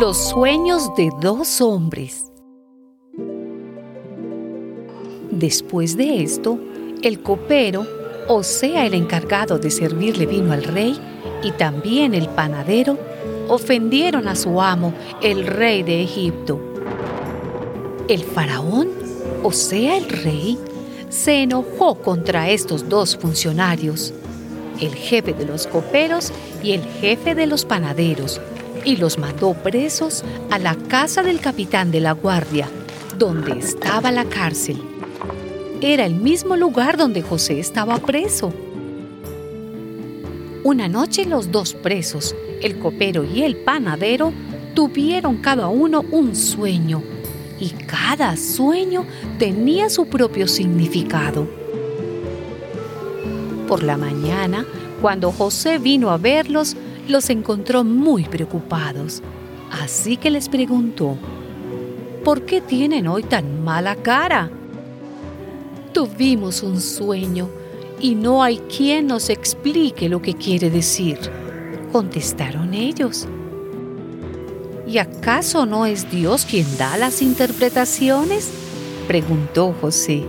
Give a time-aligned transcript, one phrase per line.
[0.00, 2.24] Los sueños de dos hombres.
[5.30, 6.58] Después de esto,
[7.02, 7.86] el copero,
[8.26, 10.98] o sea, el encargado de servirle vino al rey,
[11.42, 12.96] y también el panadero,
[13.48, 16.58] ofendieron a su amo, el rey de Egipto.
[18.08, 18.88] El faraón,
[19.42, 20.58] o sea, el rey,
[21.10, 24.14] se enojó contra estos dos funcionarios,
[24.80, 28.40] el jefe de los coperos y el jefe de los panaderos,
[28.84, 32.68] y los mandó presos a la casa del capitán de la guardia,
[33.18, 34.80] donde estaba la cárcel.
[35.80, 38.52] Era el mismo lugar donde José estaba preso.
[40.64, 44.32] Una noche los dos presos, el copero y el panadero,
[44.74, 47.02] tuvieron cada uno un sueño,
[47.58, 49.04] y cada sueño
[49.38, 51.48] tenía su propio significado.
[53.68, 54.66] Por la mañana,
[55.00, 56.76] cuando José vino a verlos,
[57.08, 59.22] los encontró muy preocupados,
[59.70, 61.16] así que les preguntó,
[62.24, 64.50] ¿por qué tienen hoy tan mala cara?
[65.92, 67.48] Tuvimos un sueño
[68.00, 71.18] y no hay quien nos explique lo que quiere decir,
[71.92, 73.28] contestaron ellos.
[74.86, 78.50] ¿Y acaso no es Dios quien da las interpretaciones?
[79.06, 80.24] preguntó José.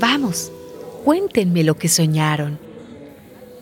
[0.00, 0.50] Vamos,
[1.04, 2.63] cuéntenme lo que soñaron.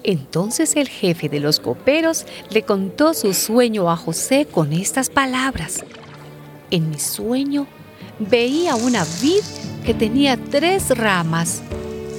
[0.05, 5.85] Entonces el jefe de los coperos le contó su sueño a José con estas palabras.
[6.71, 7.67] En mi sueño
[8.19, 9.43] veía una vid
[9.85, 11.63] que tenía tres ramas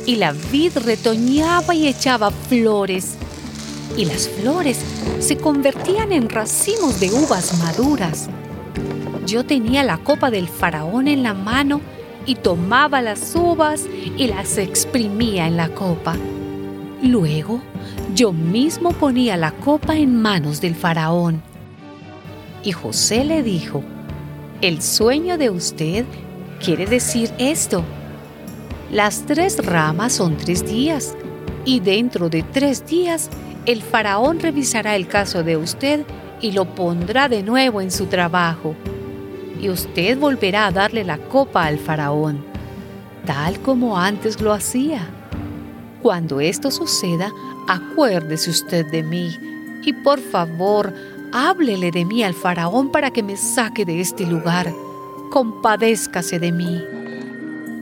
[0.06, 3.18] y la vid retoñaba y echaba flores
[3.98, 4.80] y las flores
[5.20, 8.30] se convertían en racimos de uvas maduras.
[9.26, 11.80] Yo tenía la copa del faraón en la mano
[12.26, 13.86] y tomaba las uvas
[14.18, 16.16] y las exprimía en la copa.
[17.04, 17.60] Luego,
[18.16, 21.42] yo mismo ponía la copa en manos del faraón.
[22.64, 23.84] Y José le dijo,
[24.62, 26.06] el sueño de usted
[26.64, 27.84] quiere decir esto.
[28.90, 31.14] Las tres ramas son tres días,
[31.66, 33.30] y dentro de tres días
[33.66, 36.06] el faraón revisará el caso de usted
[36.40, 38.76] y lo pondrá de nuevo en su trabajo.
[39.62, 42.46] Y usted volverá a darle la copa al faraón,
[43.26, 45.10] tal como antes lo hacía.
[46.04, 47.32] Cuando esto suceda,
[47.66, 49.40] acuérdese usted de mí
[49.86, 50.94] y por favor,
[51.32, 54.74] háblele de mí al faraón para que me saque de este lugar.
[55.32, 56.84] Compadézcase de mí.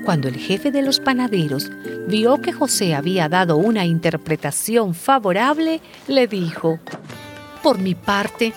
[0.06, 1.72] Cuando el jefe de los panaderos
[2.08, 6.78] vio que José había dado una interpretación favorable, le dijo,
[7.64, 8.54] Por mi parte,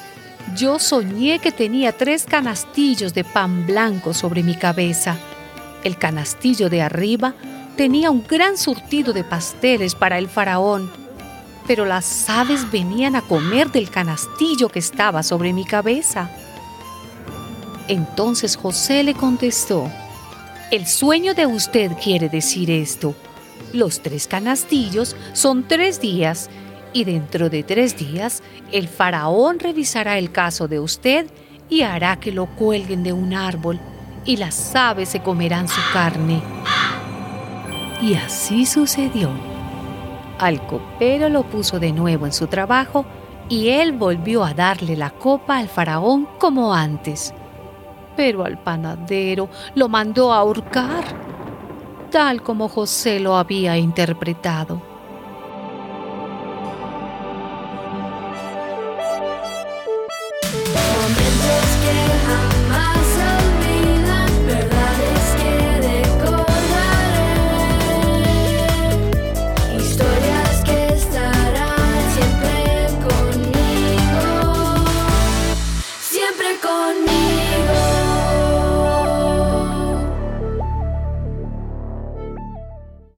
[0.55, 5.17] yo soñé que tenía tres canastillos de pan blanco sobre mi cabeza.
[5.85, 7.35] El canastillo de arriba
[7.77, 10.91] tenía un gran surtido de pasteles para el faraón,
[11.67, 16.31] pero las aves venían a comer del canastillo que estaba sobre mi cabeza.
[17.89, 19.91] Entonces José le contestó,
[20.71, 23.15] el sueño de usted quiere decir esto.
[23.73, 26.49] Los tres canastillos son tres días
[26.93, 28.43] y dentro de tres días
[28.73, 31.27] el faraón revisará el caso de usted
[31.69, 33.81] y hará que lo cuelguen de un árbol
[34.25, 36.43] y las aves se comerán su carne.
[38.04, 39.31] Y así sucedió.
[40.38, 43.06] Al copero lo puso de nuevo en su trabajo
[43.48, 47.32] y él volvió a darle la copa al faraón como antes.
[48.15, 51.03] Pero al panadero lo mandó a ahorcar,
[52.10, 54.83] tal como José lo había interpretado.